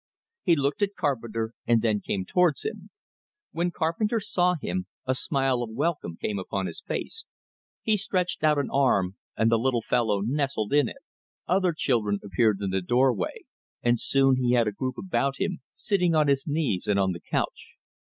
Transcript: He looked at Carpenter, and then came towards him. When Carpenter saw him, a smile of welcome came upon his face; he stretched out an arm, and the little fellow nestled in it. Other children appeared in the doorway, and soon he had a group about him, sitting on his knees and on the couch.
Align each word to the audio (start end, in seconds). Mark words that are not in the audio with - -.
He 0.41 0.55
looked 0.55 0.81
at 0.81 0.95
Carpenter, 0.95 1.53
and 1.67 1.83
then 1.83 2.01
came 2.01 2.25
towards 2.25 2.65
him. 2.65 2.89
When 3.51 3.69
Carpenter 3.69 4.19
saw 4.19 4.55
him, 4.55 4.87
a 5.05 5.13
smile 5.13 5.61
of 5.61 5.69
welcome 5.69 6.17
came 6.19 6.39
upon 6.39 6.65
his 6.65 6.81
face; 6.81 7.25
he 7.83 7.97
stretched 7.97 8.43
out 8.43 8.57
an 8.57 8.71
arm, 8.71 9.17
and 9.37 9.51
the 9.51 9.59
little 9.59 9.83
fellow 9.83 10.21
nestled 10.21 10.73
in 10.73 10.89
it. 10.89 10.97
Other 11.47 11.71
children 11.71 12.17
appeared 12.23 12.59
in 12.61 12.71
the 12.71 12.81
doorway, 12.81 13.41
and 13.83 13.99
soon 13.99 14.37
he 14.37 14.53
had 14.53 14.67
a 14.67 14.71
group 14.71 14.97
about 14.97 15.37
him, 15.39 15.59
sitting 15.75 16.15
on 16.15 16.27
his 16.27 16.47
knees 16.47 16.87
and 16.87 16.97
on 16.97 17.11
the 17.11 17.21
couch. 17.29 17.75